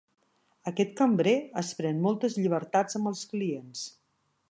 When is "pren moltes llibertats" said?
1.81-3.01